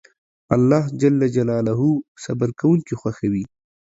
الله 0.55 0.83
جل 1.01 1.19
جلاله 1.35 1.81
صبر 2.25 2.49
کونکي 2.61 2.93
خوښوي 3.01 3.43